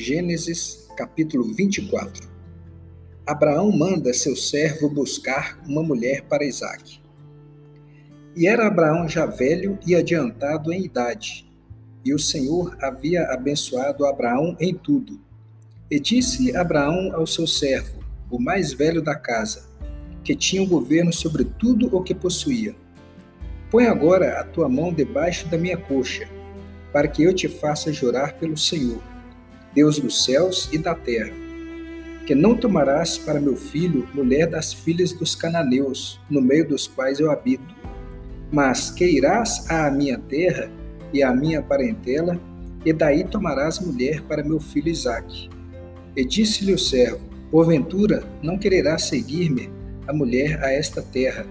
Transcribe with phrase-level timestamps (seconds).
[0.00, 2.26] Gênesis, capítulo 24.
[3.26, 7.02] Abraão manda seu servo buscar uma mulher para Isaque.
[8.34, 11.46] E era Abraão já velho e adiantado em idade,
[12.02, 15.20] e o Senhor havia abençoado Abraão em tudo.
[15.90, 19.68] E disse Abraão ao seu servo, o mais velho da casa,
[20.24, 22.74] que tinha o governo sobre tudo o que possuía:
[23.70, 26.26] Põe agora a tua mão debaixo da minha coxa,
[26.90, 29.10] para que eu te faça jurar pelo Senhor
[29.74, 31.32] Deus dos céus e da terra,
[32.26, 37.20] que não tomarás para meu filho mulher das filhas dos cananeus, no meio dos quais
[37.20, 37.74] eu habito,
[38.52, 40.70] mas que irás à minha terra
[41.12, 42.40] e à minha parentela,
[42.84, 45.50] e daí tomarás mulher para meu filho Isaque.
[46.16, 49.70] E disse-lhe o servo: Porventura não quererás seguir-me
[50.06, 51.46] a mulher a esta terra?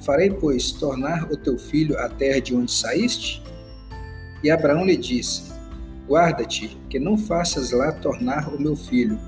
[0.00, 3.42] Farei, pois, tornar o teu filho à terra de onde saíste?
[4.42, 5.51] E Abraão lhe disse:
[6.12, 9.18] Guarda-te, que não faças lá tornar o meu filho.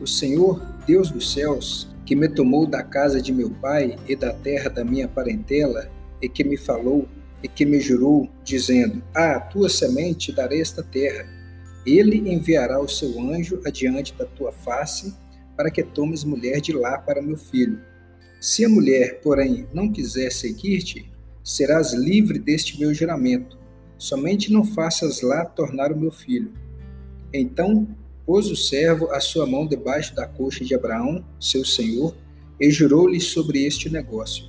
[0.00, 4.32] O Senhor, Deus dos céus, que me tomou da casa de meu pai e da
[4.32, 5.88] terra da minha parentela,
[6.20, 7.06] e que me falou
[7.44, 11.28] e que me jurou, dizendo: À tua semente darei esta terra.
[11.86, 15.14] Ele enviará o seu anjo adiante da tua face,
[15.56, 17.78] para que tomes mulher de lá para meu filho.
[18.40, 21.08] Se a mulher, porém, não quiser seguir-te,
[21.44, 23.64] serás livre deste meu juramento
[23.98, 26.52] Somente não faças lá tornar o meu filho.
[27.32, 27.88] Então
[28.26, 32.14] pôs o servo a sua mão debaixo da coxa de Abraão, seu senhor,
[32.60, 34.44] e jurou-lhe sobre este negócio.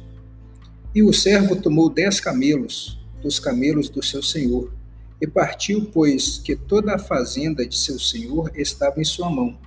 [0.95, 4.73] E o servo tomou dez camelos, dos camelos do seu senhor,
[5.21, 9.57] e partiu, pois que toda a fazenda de seu senhor estava em sua mão.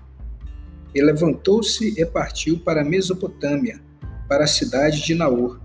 [0.94, 3.80] E levantou-se e partiu para a Mesopotâmia,
[4.28, 5.60] para a cidade de Naor,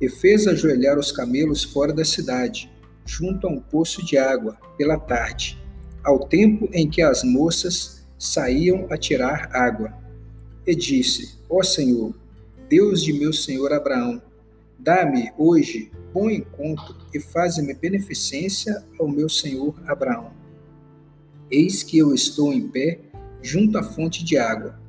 [0.00, 2.70] e fez ajoelhar os camelos fora da cidade,
[3.04, 5.62] junto a um poço de água, pela tarde,
[6.02, 9.92] ao tempo em que as moças saíam a tirar água.
[10.66, 12.14] E disse: Ó Senhor,
[12.68, 14.22] Deus de meu senhor Abraão,
[14.78, 20.32] dá-me hoje bom encontro e faze-me beneficência ao meu senhor Abraão.
[21.50, 23.00] Eis que eu estou em pé
[23.42, 24.80] junto à fonte de água,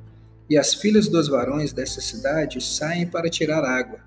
[0.48, 4.00] e as filhas dos varões dessa cidade saem para tirar água.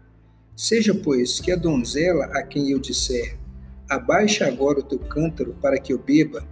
[0.55, 3.37] Seja, pois, que a donzela a quem eu disser,
[3.89, 6.45] Abaixa agora o teu cântaro para que eu beba.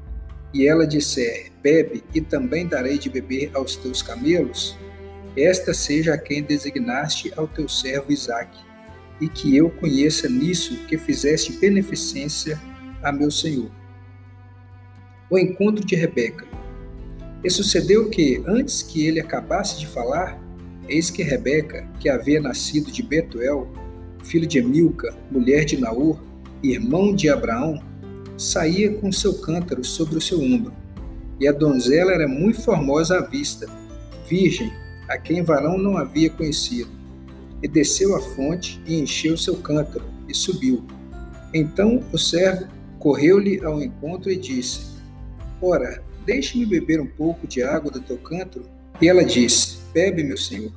[0.54, 4.76] E ela disser: Bebe, e também darei de beber aos teus camelos.
[5.38, 8.60] Esta seja a quem designaste ao teu servo Isaque,
[9.22, 12.60] e que eu conheça nisso que fizeste beneficência
[13.04, 13.70] a meu senhor.
[15.30, 16.48] O encontro de Rebeca.
[17.44, 20.42] E sucedeu que, antes que ele acabasse de falar,
[20.90, 23.72] eis que Rebeca, que havia nascido de Betuel,
[24.24, 26.20] filho de Milca, mulher de Naor,
[26.64, 27.82] irmão de Abraão,
[28.38, 30.74] saía com seu cântaro sobre o seu ombro.
[31.40, 33.68] E a donzela era muito formosa à vista,
[34.28, 34.72] virgem,
[35.08, 36.90] a quem varão não havia conhecido.
[37.62, 40.86] E desceu à fonte e encheu seu cântaro, e subiu.
[41.54, 42.68] Então o servo
[43.00, 44.98] correu-lhe ao encontro e disse:
[45.62, 48.66] Ora, deixe-me beber um pouco de água do teu cântaro.
[49.02, 50.72] E ela disse: Bebe, meu senhor.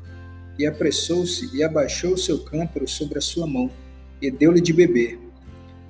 [0.58, 3.70] E apressou-se e abaixou seu cântaro sobre a sua mão,
[4.20, 5.18] e deu-lhe de beber.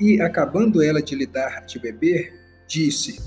[0.00, 2.32] E, acabando ela de lhe dar de beber,
[2.66, 3.20] disse: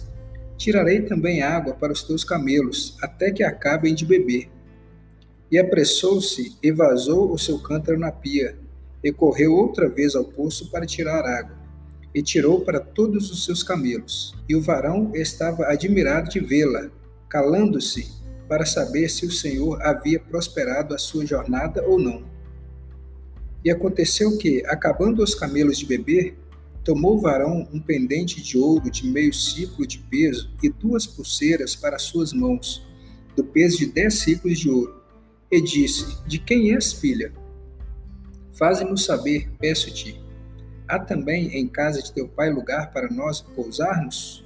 [0.58, 4.50] Tirarei também água para os teus camelos, até que acabem de beber.
[5.52, 8.58] E apressou-se e vazou o seu cântaro na pia,
[9.04, 11.56] e correu outra vez ao poço para tirar água,
[12.16, 14.36] e tirou para todos os seus camelos.
[14.50, 16.90] E o varão estava admirado de vê-la,
[17.30, 18.08] calando-se
[18.48, 22.24] para saber se o Senhor havia prosperado a sua jornada ou não.
[23.64, 26.36] E aconteceu que, acabando os camelos de beber,
[26.84, 31.78] Tomou o varão um pendente de ouro de meio ciclo de peso e duas pulseiras
[31.78, 32.86] para suas mãos,
[33.38, 35.02] do peso de dez ciclos de ouro,
[35.50, 37.32] e disse: De quem és filha?
[38.52, 40.22] Faze-nos saber, peço-te.
[40.86, 44.46] Há também em casa de teu pai lugar para nós pousarmos?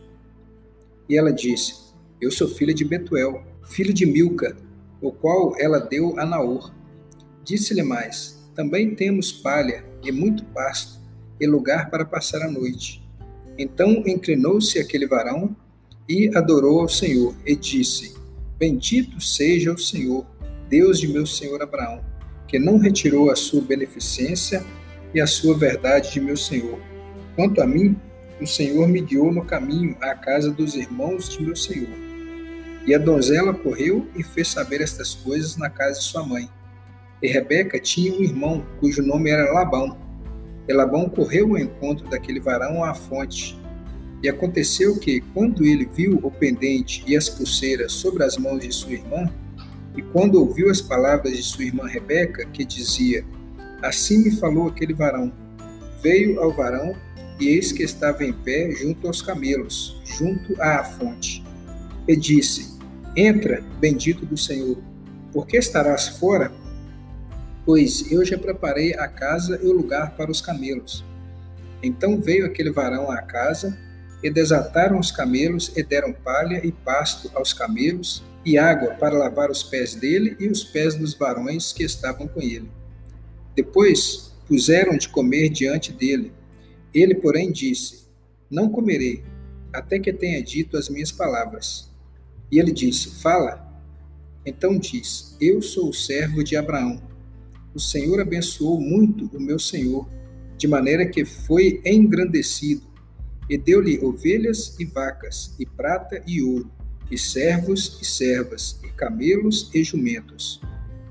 [1.09, 1.73] E ela disse:
[2.21, 4.55] Eu sou filha de Betuel, filho de Milca,
[5.01, 6.71] o qual ela deu a Naor.
[7.43, 10.96] Disse-lhe mais: Também temos palha e muito pasto
[11.39, 13.05] e lugar para passar a noite.
[13.57, 15.55] Então inclinou-se aquele varão
[16.07, 18.15] e adorou ao Senhor e disse:
[18.57, 20.25] Bendito seja o Senhor,
[20.69, 22.03] Deus de meu senhor Abraão,
[22.47, 24.63] que não retirou a sua beneficência
[25.13, 26.79] e a sua verdade de meu senhor.
[27.35, 27.95] Quanto a mim,
[28.41, 31.89] o Senhor me guiou no caminho à casa dos irmãos de meu senhor.
[32.85, 36.49] E a donzela correu e fez saber estas coisas na casa de sua mãe.
[37.21, 39.97] E Rebeca tinha um irmão, cujo nome era Labão.
[40.67, 43.57] E Labão correu ao encontro daquele varão à fonte.
[44.21, 48.71] E aconteceu que, quando ele viu o pendente e as pulseiras sobre as mãos de
[48.71, 49.31] sua irmã,
[49.95, 53.25] e quando ouviu as palavras de sua irmã Rebeca, que dizia:
[53.81, 55.31] Assim me falou aquele varão,
[56.01, 56.95] veio ao varão,
[57.39, 61.43] e eis que estava em pé junto aos camelos, junto à fonte.
[62.07, 62.77] E disse:
[63.15, 64.77] Entra, bendito do Senhor,
[65.31, 66.51] porque estarás fora?
[67.67, 71.03] Pois eu já preparei a casa e o lugar para os camelos.
[71.83, 73.77] Então veio aquele varão à casa,
[74.23, 79.51] e desataram os camelos, e deram palha e pasto aos camelos, e água para lavar
[79.51, 82.71] os pés dele e os pés dos varões que estavam com ele.
[83.53, 86.31] Depois puseram de comer diante dele.
[86.93, 88.07] Ele, porém, disse:
[88.49, 89.25] Não comerei,
[89.73, 91.91] até que tenha dito as minhas palavras.
[92.49, 93.67] E ele disse: Fala.
[94.45, 97.16] Então diz: Eu sou o servo de Abraão.
[97.77, 100.09] O Senhor abençoou muito o meu senhor,
[100.57, 102.81] de maneira que foi engrandecido
[103.47, 106.71] e deu-lhe ovelhas e vacas, e prata e ouro,
[107.11, 110.59] e servos e servas, e camelos e jumentos.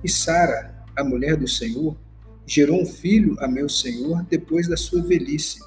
[0.02, 1.96] E Sara, a mulher do Senhor,
[2.44, 5.60] gerou um filho a meu senhor depois da sua velhice.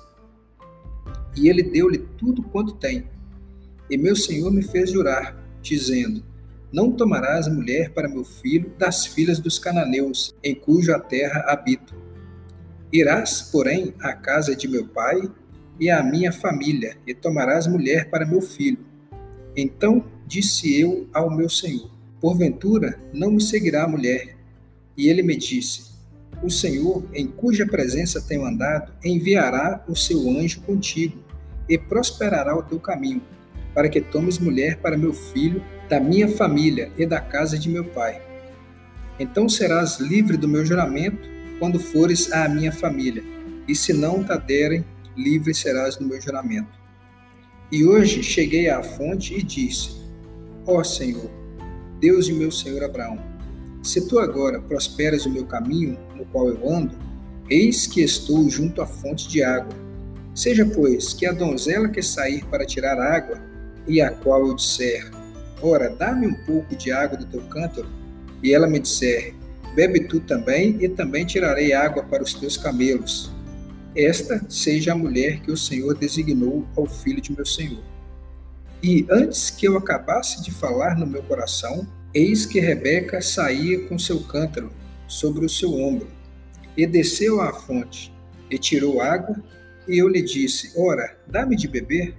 [1.33, 3.07] E ele deu-lhe tudo quanto tem.
[3.89, 6.25] E meu senhor me fez jurar, dizendo:
[6.71, 11.95] Não tomarás mulher para meu filho das filhas dos cananeus, em cuja terra habito.
[12.93, 15.21] Irás, porém, à casa de meu pai
[15.79, 18.85] e à minha família, e tomarás mulher para meu filho.
[19.55, 21.89] Então disse eu ao meu senhor:
[22.21, 24.37] Porventura não me seguirá a mulher.
[24.95, 25.91] E ele me disse:
[26.43, 31.17] O Senhor, em cuja presença tenho andado, enviará o seu anjo contigo,
[31.67, 33.21] e prosperará o teu caminho,
[33.73, 37.83] para que tomes mulher para meu filho, da minha família e da casa de meu
[37.83, 38.21] pai.
[39.19, 41.27] Então serás livre do meu juramento
[41.57, 43.23] quando fores à minha família,
[43.67, 44.85] e se não te derem
[45.17, 46.69] livre serás do meu juramento.
[47.71, 49.97] E hoje cheguei à fonte e disse:
[50.65, 51.29] Ó Senhor,
[51.99, 53.19] Deus de meu senhor Abraão,
[53.83, 56.95] se tu agora prosperas o meu caminho no qual eu ando,
[57.49, 59.75] eis que estou junto à fonte de água.
[60.35, 63.41] Seja, pois, que a donzela que sair para tirar água,
[63.87, 65.18] e a qual eu disser:
[65.61, 67.87] Ora, dá-me um pouco de água do teu cântaro,
[68.41, 69.33] e ela me disser:
[69.75, 73.31] Bebe tu também, e também tirarei água para os teus camelos
[73.95, 77.83] esta seja a mulher que o Senhor designou ao filho de meu Senhor.
[78.81, 83.97] E antes que eu acabasse de falar no meu coração, eis que Rebeca saía com
[83.97, 84.71] seu cântaro
[85.07, 86.07] sobre o seu ombro,
[86.77, 88.13] e desceu à fonte,
[88.49, 89.35] e tirou água,
[89.87, 92.15] e eu lhe disse: Ora, dá-me de beber.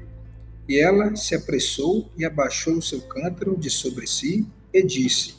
[0.70, 5.34] E ela se apressou e abaixou o seu cântaro de sobre si, e disse: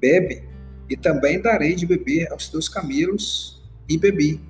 [0.00, 0.44] Bebe,
[0.88, 3.60] e também darei de beber aos teus camelos.
[3.88, 4.40] E bebi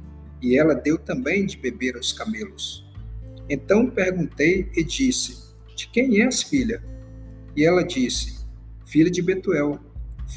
[0.42, 2.84] e ela deu também de beber aos camelos.
[3.48, 5.38] Então perguntei e disse:
[5.74, 6.84] De quem és filha?
[7.56, 8.44] E ela disse:
[8.84, 9.80] Filha de Betuel,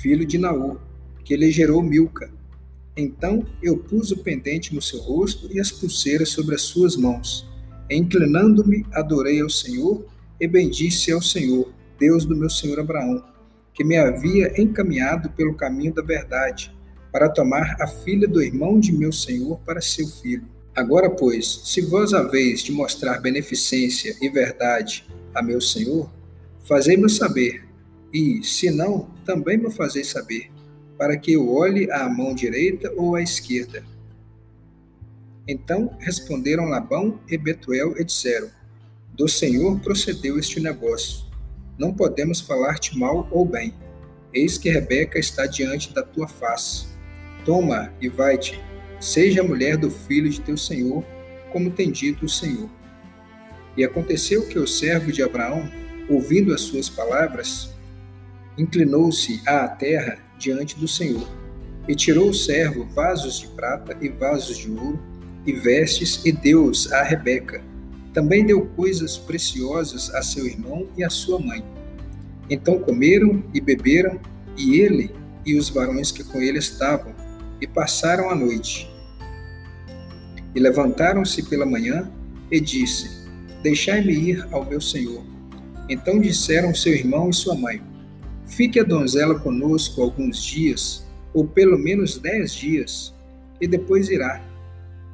[0.01, 0.79] filho de Naú,
[1.25, 2.31] que ele gerou Milca.
[2.95, 7.45] Então eu pus o pendente no seu rosto e as pulseiras sobre as suas mãos.
[7.89, 10.05] Inclinando-me, adorei ao Senhor
[10.39, 13.23] e bendisse ao Senhor, Deus do meu senhor Abraão,
[13.73, 16.75] que me havia encaminhado pelo caminho da verdade
[17.11, 20.45] para tomar a filha do irmão de meu senhor para seu filho.
[20.75, 26.11] Agora, pois, se vós haveis de mostrar beneficência e verdade a meu senhor,
[26.67, 27.63] fazei-me saber,
[28.13, 30.51] e, se não, também me fazeis saber,
[30.97, 33.81] para que eu olhe à mão direita ou à esquerda.
[35.47, 38.49] Então responderam Labão e Betuel e disseram:
[39.13, 41.25] Do Senhor procedeu este negócio.
[41.77, 43.73] Não podemos falar-te mal ou bem.
[44.33, 46.87] Eis que Rebeca está diante da tua face.
[47.45, 48.59] Toma e vai-te,
[48.99, 51.05] seja a mulher do filho de teu senhor,
[51.51, 52.69] como tem dito o Senhor.
[53.77, 55.69] E aconteceu que o servo de Abraão,
[56.09, 57.69] ouvindo as suas palavras,
[58.57, 61.27] inclinou-se à terra diante do Senhor,
[61.87, 64.99] e tirou o servo vasos de prata e vasos de ouro,
[65.45, 67.63] e vestes, e deu-os a Rebeca.
[68.13, 71.63] Também deu coisas preciosas a seu irmão e a sua mãe.
[72.49, 74.19] Então comeram e beberam,
[74.57, 75.11] e ele
[75.45, 77.13] e os varões que com ele estavam,
[77.61, 78.89] e passaram a noite.
[80.53, 82.09] E levantaram-se pela manhã
[82.51, 83.09] e disse:
[83.61, 85.23] Deixai-me ir ao meu senhor.
[85.89, 87.81] Então disseram seu irmão e sua mãe:
[88.45, 93.13] Fique a donzela conosco alguns dias, ou pelo menos dez dias,
[93.59, 94.41] e depois irá.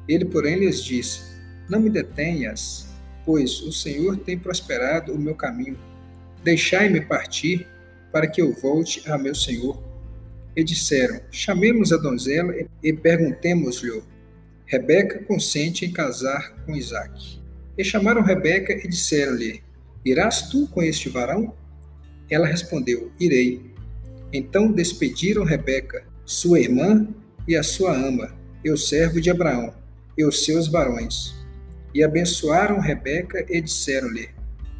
[0.08, 1.20] Ele, porém, lhes disse:
[1.68, 2.88] Não me detenhas,
[3.24, 5.78] pois o Senhor tem prosperado o meu caminho.
[6.42, 7.66] Deixai-me partir,
[8.10, 9.82] para que eu volte a meu senhor
[10.56, 14.02] e disseram: Chamemos a donzela e perguntemos-lhe:
[14.66, 17.40] Rebeca consente em casar com Isaque.
[17.76, 19.62] E chamaram Rebeca e disseram-lhe:
[20.04, 21.54] Irás tu com este varão?
[22.30, 23.72] Ela respondeu: Irei.
[24.32, 27.06] Então despediram Rebeca, sua irmã,
[27.46, 29.74] e a sua ama, e o servo de Abraão,
[30.16, 31.34] e os seus varões.
[31.94, 34.28] E abençoaram Rebeca e disseram-lhe: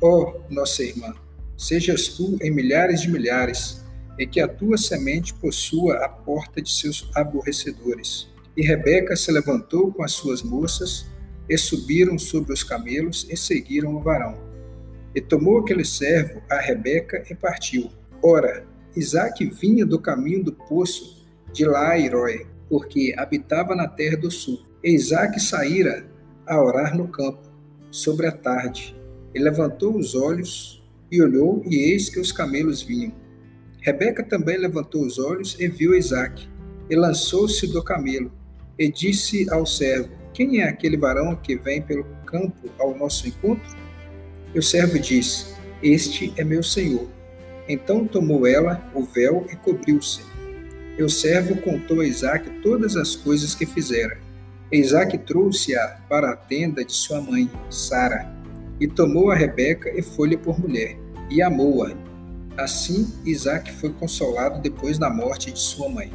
[0.00, 1.14] Ó oh, nossa irmã,
[1.56, 3.82] sejas tu em milhares de milhares,
[4.18, 8.28] e que a tua semente possua a porta de seus aborrecedores.
[8.56, 11.06] E Rebeca se levantou com as suas moças,
[11.48, 14.38] e subiram sobre os camelos e seguiram o varão.
[15.14, 17.90] E tomou aquele servo a Rebeca e partiu.
[18.22, 24.62] Ora, Isaac vinha do caminho do poço de Lairoi, porque habitava na terra do sul.
[24.84, 26.04] Isaac saíra
[26.44, 27.48] a orar no campo,
[27.88, 28.96] sobre a tarde,
[29.32, 33.12] e levantou os olhos e olhou, e eis que os camelos vinham.
[33.80, 36.48] Rebeca também levantou os olhos e viu Isaac,
[36.90, 38.32] e lançou-se do camelo,
[38.76, 43.76] e disse ao servo: Quem é aquele varão que vem pelo campo ao nosso encontro?
[44.52, 47.08] E o servo disse: Este é meu senhor.
[47.68, 50.22] Então tomou ela o véu e cobriu-se.
[50.98, 54.21] E o servo contou a Isaac todas as coisas que fizera.
[54.72, 58.34] Isaac trouxe-a para a tenda de sua mãe, Sara,
[58.80, 60.96] e tomou a Rebeca e foi-lhe por mulher,
[61.28, 61.94] e amou-a.
[62.56, 66.10] Assim, Isaac foi consolado depois da morte de sua mãe.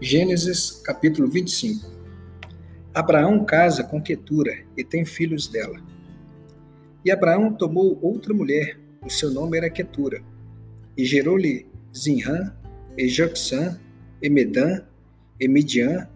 [0.00, 1.90] Gênesis capítulo 25
[2.94, 5.80] Abraão casa com Quetura e tem filhos dela.
[7.04, 8.78] E Abraão tomou outra mulher,
[9.08, 10.22] o seu nome era Quetura,
[10.94, 12.52] e gerou-lhe Zinrã,
[12.94, 13.80] e Joxã,
[14.20, 14.82] e Medã,
[15.40, 16.06] e Midian,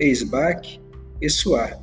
[0.00, 0.80] e Esbaque,
[1.20, 1.80] e Suá.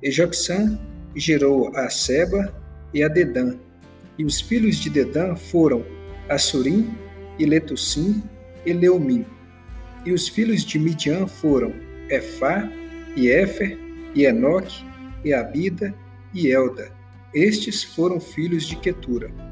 [0.00, 0.78] E Joxã
[1.16, 2.54] gerou a Seba
[2.94, 3.58] e a Dedã.
[4.16, 5.84] E os filhos de Dedã foram
[6.28, 6.88] Assurim,
[7.36, 8.22] e Letussim,
[8.64, 9.26] e Leumim.
[10.06, 11.74] E os filhos de Midian foram
[12.08, 12.70] Efá,
[13.16, 13.76] e Éfer,
[14.14, 14.84] e Enoque,
[15.24, 15.92] e Abida,
[16.32, 16.92] e Elda.
[17.34, 19.49] Estes foram filhos de Quetura.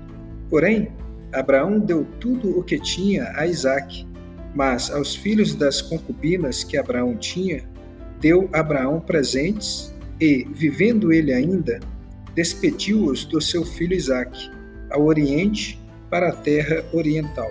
[0.51, 0.91] Porém,
[1.33, 4.07] Abraão deu tudo o que tinha a Isaque,
[4.55, 7.69] mas aos filhos das concubinas que Abraão tinha,
[8.21, 11.81] deu Abraão presentes e, vivendo ele ainda,
[12.35, 14.51] despediu-os do seu filho Isaque,
[14.91, 15.79] ao oriente,
[16.09, 17.51] para a terra oriental.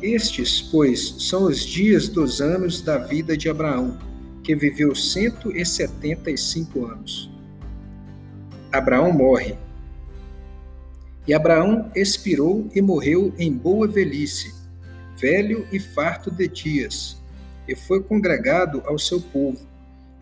[0.00, 3.98] Estes, pois, são os dias dos anos da vida de Abraão,
[4.42, 7.30] que viveu cento e setenta e cinco anos.
[8.72, 9.56] Abraão morre.
[11.26, 14.54] E Abraão expirou e morreu em boa velhice,
[15.18, 17.16] velho e farto de dias,
[17.66, 19.66] e foi congregado ao seu povo.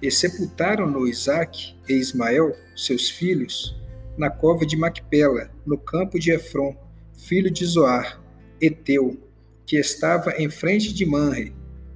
[0.00, 3.76] E sepultaram-no Isaque e Ismael, seus filhos,
[4.16, 6.76] na cova de Macpela, no campo de Efron,
[7.14, 8.20] filho de Zoar,
[8.60, 9.18] Eteu,
[9.66, 11.54] que estava em frente de Manre,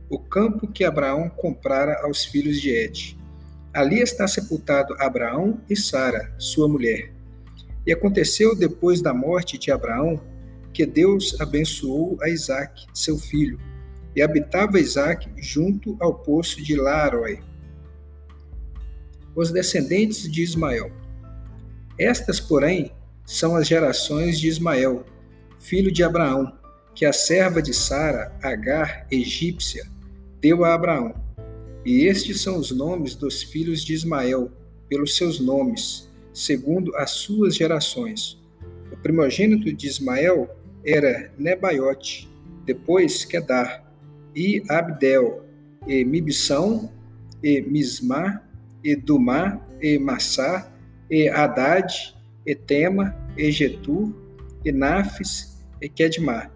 [0.08, 3.16] o campo que Abraão comprara aos filhos de Et.
[3.72, 7.15] Ali está sepultado Abraão e Sara, sua mulher.
[7.86, 10.20] E aconteceu depois da morte de Abraão
[10.72, 13.58] que Deus abençoou a Isaque, seu filho,
[14.14, 17.40] e habitava Isaque junto ao poço de Larói.
[19.34, 20.90] Os descendentes de Ismael.
[21.98, 22.92] Estas, porém,
[23.24, 25.04] são as gerações de Ismael,
[25.58, 26.52] filho de Abraão,
[26.94, 29.86] que a serva de Sara, Agar, egípcia,
[30.40, 31.14] deu a Abraão.
[31.84, 34.50] E estes são os nomes dos filhos de Ismael,
[34.88, 38.38] pelos seus nomes, segundo as suas gerações.
[38.92, 42.28] O primogênito de Ismael era Nebaiote,
[42.66, 43.90] depois Kedar,
[44.34, 45.46] e Abdel,
[45.86, 46.92] e Mibsão,
[47.42, 48.42] e Mismá,
[48.84, 50.70] e Dumá, e Massá,
[51.10, 52.14] e Haddad,
[52.44, 54.12] e Tema, e Getur,
[54.62, 56.52] e Nafes, e Kedmar.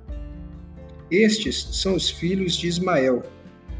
[1.11, 3.23] Estes são os filhos de Ismael.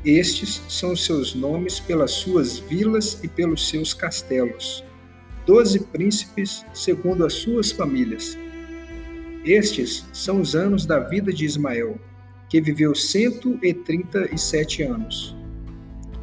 [0.03, 4.83] Estes são os seus nomes pelas suas vilas e pelos seus castelos.
[5.51, 8.39] Doze príncipes segundo as suas famílias.
[9.45, 11.99] Estes são os anos da vida de Ismael,
[12.49, 15.37] que viveu cento e trinta e sete anos.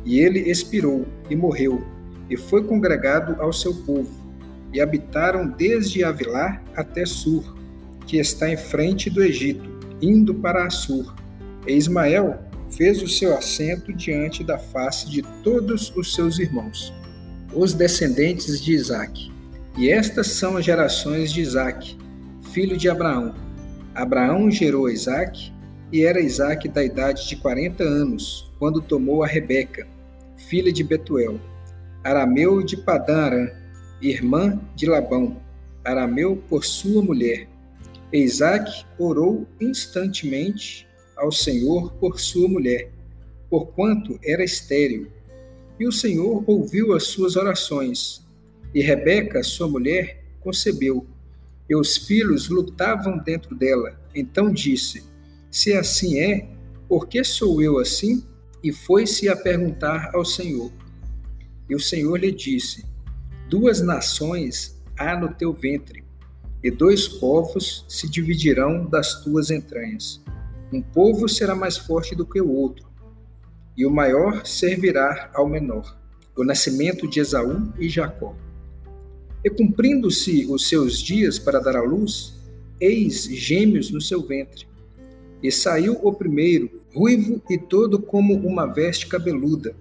[0.05, 1.84] E ele expirou e morreu,
[2.29, 4.10] e foi congregado ao seu povo,
[4.72, 7.53] e habitaram desde Avilá até Sur,
[8.05, 9.69] que está em frente do Egito
[10.01, 11.13] indo para Assur.
[11.67, 12.39] E Ismael
[12.72, 16.93] fez o seu assento diante da face de todos os seus irmãos,
[17.54, 19.32] os descendentes de Isaque.
[19.77, 21.98] E estas são as gerações de Isaque,
[22.51, 23.34] filho de Abraão.
[23.94, 25.51] Abraão gerou Isaque,
[25.92, 29.88] e era Isaque da idade de quarenta anos, quando tomou a Rebeca,
[30.36, 31.39] filha de Betuel,
[32.04, 33.50] arameu de Padã
[34.01, 35.38] irmã de Labão,
[35.84, 37.48] arameu por sua mulher,
[38.13, 40.88] Isaac orou instantemente
[41.18, 42.89] ao Senhor por sua mulher,
[43.50, 45.12] porquanto era estéril.
[45.79, 48.25] E o Senhor ouviu as suas orações.
[48.74, 51.05] E Rebeca, sua mulher, concebeu.
[51.69, 54.00] E os filhos lutavam dentro dela.
[54.15, 55.03] Então disse:
[55.51, 56.50] Se assim é,
[56.88, 58.25] por que sou eu assim?
[58.63, 60.72] E foi-se a perguntar ao Senhor.
[61.69, 62.86] E o Senhor lhe disse:
[63.50, 66.03] Duas nações há no teu ventre,
[66.63, 70.24] e dois povos se dividirão das tuas entranhas.
[70.72, 72.87] Um povo será mais forte do que o outro,
[73.77, 75.96] e o maior servirá ao menor.
[76.36, 78.36] O nascimento de Esaú e Jacó.
[79.43, 82.34] E cumprindo-se os seus dias para dar à luz,
[82.81, 84.67] eis gêmeos no seu ventre.
[85.41, 89.75] E saiu o primeiro, ruivo e todo como uma veste cabeluda.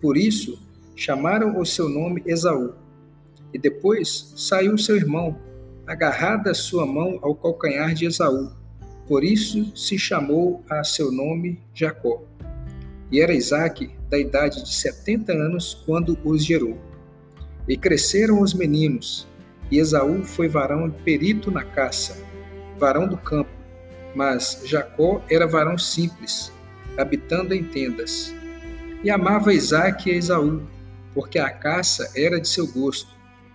[0.00, 0.58] Por isso
[0.94, 2.74] chamaram o seu nome Esaú.
[3.52, 5.36] E depois saiu seu irmão,
[5.86, 8.50] agarrada sua mão ao calcanhar de Esaú.
[9.06, 12.22] Por isso se chamou a seu nome Jacó.
[13.12, 16.78] E era Isaque da idade de setenta anos quando os gerou.
[17.68, 19.28] E cresceram os meninos,
[19.70, 22.16] e Esaú foi varão perito na caça,
[22.78, 23.50] varão do campo,
[24.14, 26.50] mas Jacó era varão simples,
[26.98, 28.34] habitando em tendas.
[29.04, 30.62] E amava Isaque a Esaú,
[31.14, 33.10] porque a caça era de seu gosto,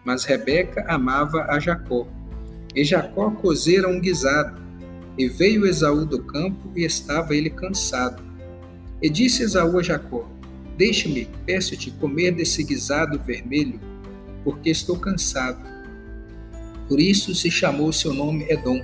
[0.06, 2.08] mas Rebeca amava a Jacó.
[2.76, 4.62] E Jacó cozera um guisado,
[5.18, 8.27] e veio Esaú do campo, e estava ele cansado.
[9.02, 10.30] E disse Esaú a Jacó:
[10.78, 13.80] Deixa-me, peço-te, comer desse guisado vermelho,
[14.44, 15.60] porque estou cansado.
[16.88, 18.82] Por isso se chamou seu nome Edom.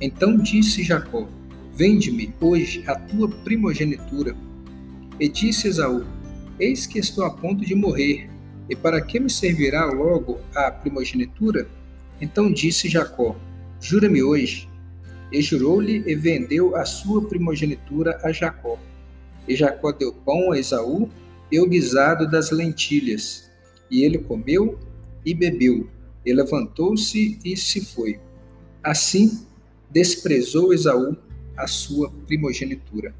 [0.00, 1.28] Então disse Jacó:
[1.74, 4.36] Vende-me hoje a tua primogenitura.
[5.20, 6.04] E disse Esaú:
[6.58, 8.28] Eis que estou a ponto de morrer,
[8.68, 11.68] e para que me servirá logo a primogenitura?
[12.20, 13.36] Então disse Jacó:
[13.80, 14.68] Jura-me hoje.
[15.30, 18.78] E jurou-lhe e vendeu a sua primogenitura a Jacó.
[19.48, 21.08] E Jacó deu pão a Esaú
[21.50, 23.50] e o guisado das lentilhas.
[23.90, 24.78] E ele comeu
[25.24, 25.88] e bebeu,
[26.24, 28.18] e levantou-se e se foi.
[28.82, 29.46] Assim
[29.90, 31.16] desprezou Esaú
[31.56, 33.14] a sua primogenitura.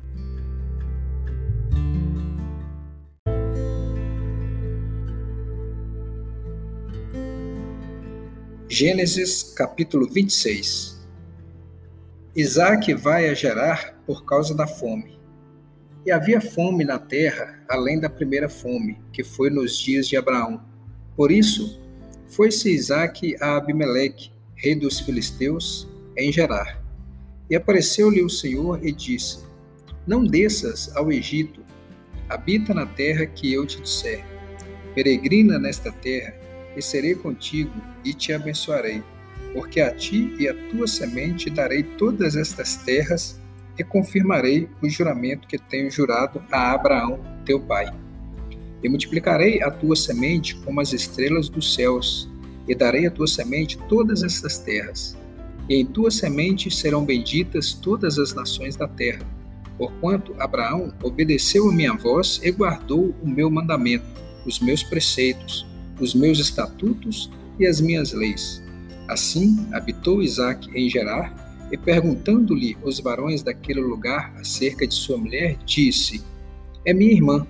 [8.68, 10.98] Gênesis capítulo 26
[12.35, 15.21] Isaac vai a Gerar por causa da fome.
[16.04, 20.60] E havia fome na terra, além da primeira fome, que foi nos dias de Abraão.
[21.16, 21.80] Por isso,
[22.26, 26.82] foi-se Isaac a Abimeleque, rei dos filisteus, em Gerar.
[27.48, 29.44] E apareceu-lhe o Senhor e disse:
[30.06, 31.62] Não desças ao Egito,
[32.28, 34.24] habita na terra que eu te disser.
[34.94, 36.34] Peregrina nesta terra,
[36.76, 37.72] e serei contigo
[38.04, 39.02] e te abençoarei,
[39.52, 43.41] porque a ti e a tua semente darei todas estas terras
[43.78, 47.87] e confirmarei o juramento que tenho jurado a Abraão, teu pai.
[48.82, 52.30] E multiplicarei a tua semente como as estrelas dos céus,
[52.68, 55.16] e darei a tua semente todas estas terras.
[55.68, 59.24] E em tua semente serão benditas todas as nações da terra,
[59.78, 64.04] porquanto Abraão obedeceu a minha voz e guardou o meu mandamento,
[64.44, 65.66] os meus preceitos,
[66.00, 68.62] os meus estatutos e as minhas leis.
[69.08, 75.56] Assim habitou Isaque em Gerar, e perguntando-lhe os varões daquele lugar acerca de sua mulher,
[75.64, 76.22] disse:
[76.85, 77.46] É minha irmã,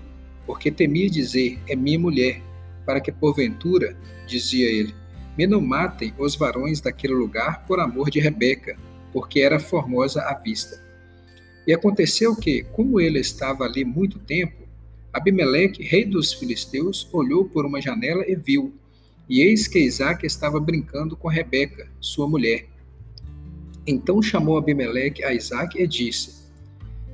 [0.47, 2.41] porque temia dizer: É minha mulher,
[2.87, 4.95] para que porventura, dizia ele,
[5.37, 8.79] me não matem os varões daquele lugar por amor de Rebeca,
[9.13, 10.81] porque era formosa à vista.
[11.67, 14.63] E aconteceu que, como ele estava ali muito tempo,
[15.13, 18.73] Abimeleque, rei dos filisteus, olhou por uma janela e viu,
[19.29, 22.72] e eis que Isaac estava brincando com Rebeca, sua mulher.
[23.87, 26.43] Então chamou Abimeleque a Isaac e disse: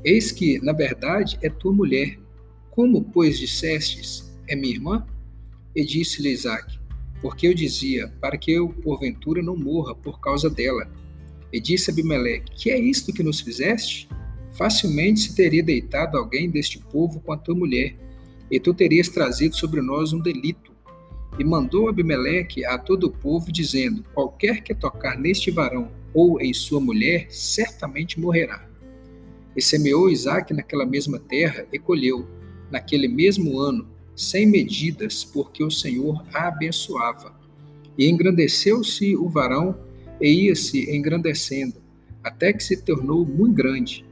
[0.04, 2.18] Eis que, na verdade, é tua mulher.
[2.70, 5.06] Como, pois, dissestes, é minha irmã?
[5.74, 6.78] E disse-lhe Isaac:
[7.22, 10.90] Porque eu dizia, para que eu, porventura, não morra por causa dela.
[11.52, 14.08] E disse Abimeleque: Que é isto que nos fizeste?
[14.52, 17.96] Facilmente se teria deitado alguém deste povo com a tua mulher,
[18.50, 20.67] e tu terias trazido sobre nós um delito.
[21.38, 26.52] E mandou Abimeleque a todo o povo, dizendo: Qualquer que tocar neste varão ou em
[26.52, 28.68] sua mulher, certamente morrerá.
[29.56, 32.26] E semeou Isaac naquela mesma terra e colheu,
[32.70, 37.32] naquele mesmo ano, sem medidas, porque o Senhor a abençoava.
[37.96, 39.78] E engrandeceu-se o varão
[40.20, 41.80] e ia-se engrandecendo,
[42.22, 44.04] até que se tornou muito grande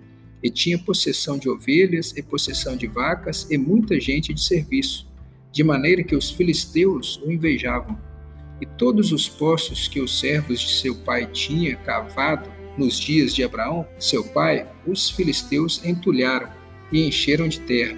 [0.42, 5.08] e tinha possessão de ovelhas e possessão de vacas e muita gente de serviço,
[5.56, 7.98] de maneira que os filisteus o invejavam.
[8.60, 13.42] E todos os poços que os servos de seu pai tinham cavado nos dias de
[13.42, 16.50] Abraão, seu pai, os filisteus entulharam
[16.92, 17.96] e encheram de terra.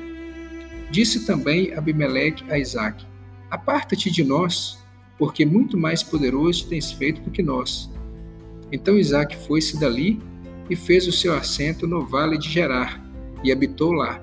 [0.92, 3.05] Disse também Abimeleque a Isaque:
[3.51, 4.79] Aparta-te de nós,
[5.18, 7.90] porque muito mais poderoso tens feito do que nós.
[8.71, 10.23] Então Isaque foi-se dali
[10.71, 13.05] e fez o seu assento no vale de Gerar,
[13.42, 14.23] e habitou lá.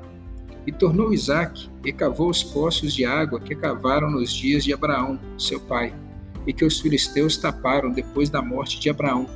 [0.66, 5.20] E tornou Isaque e cavou os poços de água que cavaram nos dias de Abraão,
[5.38, 5.94] seu pai,
[6.48, 9.28] e que os filisteus taparam depois da morte de Abraão.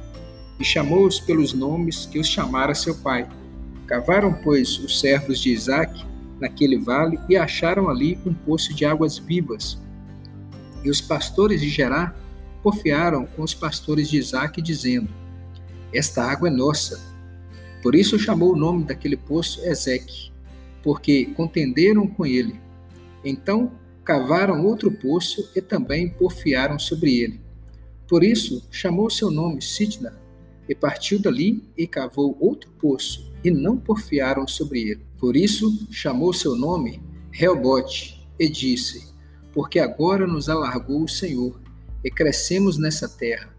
[0.60, 3.30] E chamou-os pelos nomes que os chamara seu pai.
[3.88, 9.18] Cavaram, pois, os servos de Isaque naquele vale e acharam ali um poço de águas
[9.18, 9.78] vivas.
[10.84, 12.15] E os pastores de Gerá
[12.63, 15.10] porfiaram com os pastores de Isaque, dizendo:
[15.94, 17.00] Esta água é nossa.
[17.82, 20.32] Por isso chamou o nome daquele poço Ezeque,
[20.84, 22.60] porque contenderam com ele.
[23.24, 23.72] Então
[24.04, 27.39] cavaram outro poço e também porfiaram sobre ele.
[28.08, 30.20] Por isso chamou seu nome Sidna,
[30.68, 35.06] e partiu dali e cavou outro poço, e não porfiaram sobre ele.
[35.18, 39.13] Por isso chamou seu nome Reobote, e disse:
[39.54, 41.60] Porque agora nos alargou o Senhor,
[42.04, 43.56] e crescemos nessa terra.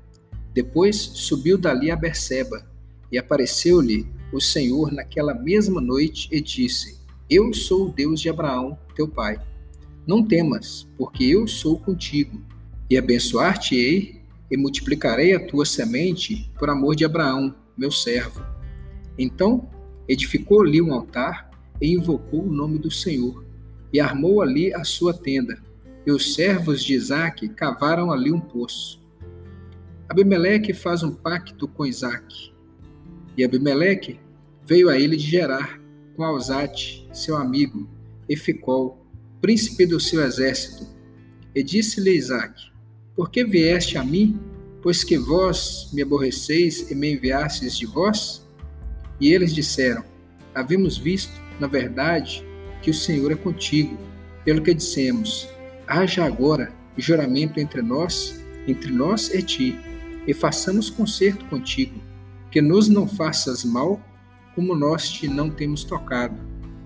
[0.52, 2.66] Depois subiu dali a Berseba,
[3.12, 6.99] e apareceu-lhe o Senhor naquela mesma noite e disse:
[7.30, 9.40] eu sou o Deus de Abraão, teu pai.
[10.04, 12.42] Não temas, porque eu sou contigo,
[12.90, 18.44] e abençoar-te-ei e multiplicarei a tua semente por amor de Abraão, meu servo.
[19.16, 19.70] Então
[20.08, 23.44] edificou ali um altar e invocou o nome do Senhor,
[23.92, 25.62] e armou ali a sua tenda.
[26.04, 29.00] E os servos de Isaque cavaram ali um poço.
[30.08, 32.52] Abimeleque faz um pacto com Isaque.
[33.36, 34.18] E Abimeleque
[34.66, 35.80] veio a ele de Gerar,
[36.16, 37.88] com Alzate, seu amigo,
[38.28, 39.04] e Ficol,
[39.40, 40.86] príncipe do seu exército.
[41.54, 42.70] E disse-lhe Isaque:
[43.16, 44.38] Por que vieste a mim,
[44.82, 48.46] pois que vós me aborreceis e me enviastes de vós?
[49.20, 50.04] E eles disseram:
[50.54, 52.44] Havemos visto, na verdade,
[52.82, 53.98] que o Senhor é contigo,
[54.44, 55.48] pelo que dissemos:
[55.86, 59.78] Haja agora juramento entre nós, entre nós e ti,
[60.26, 62.00] e façamos concerto contigo,
[62.50, 64.00] que nos não faças mal
[64.54, 66.36] como nós te não temos tocado,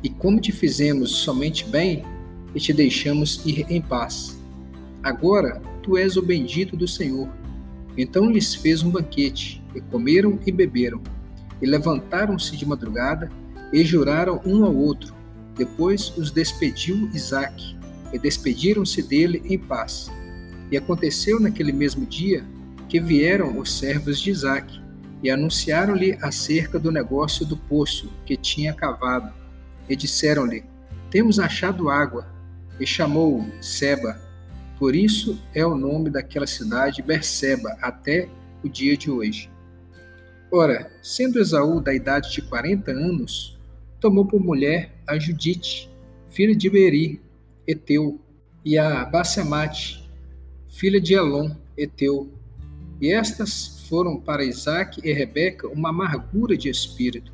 [0.05, 2.05] e como te fizemos somente bem,
[2.55, 4.39] e te deixamos ir em paz.
[5.03, 7.27] Agora tu és o bendito do Senhor.
[7.97, 11.03] Então lhes fez um banquete, e comeram e beberam,
[11.61, 13.31] e levantaram-se de madrugada,
[13.73, 15.15] e juraram um ao outro.
[15.57, 17.75] Depois os despediu Isaque,
[18.13, 20.11] e despediram-se dele em paz.
[20.71, 22.45] E aconteceu naquele mesmo dia
[22.89, 24.81] que vieram os servos de Isaque,
[25.23, 29.44] e anunciaram-lhe acerca do negócio do poço que tinha cavado.
[29.89, 30.65] E disseram-lhe:
[31.11, 32.27] Temos achado água.
[32.79, 34.21] E chamou-o Seba.
[34.79, 38.29] Por isso é o nome daquela cidade Berseba até
[38.65, 39.49] o dia de hoje.
[40.51, 43.59] Ora, sendo Esaú da idade de quarenta anos,
[44.01, 45.91] tomou por mulher a Judite,
[46.29, 47.21] filha de Beri,
[47.67, 48.21] Eteu,
[48.65, 50.09] e a Basemate,
[50.69, 52.33] filha de Elon, Eteu.
[53.01, 57.33] E estas foram para Isaac e Rebeca uma amargura de espírito,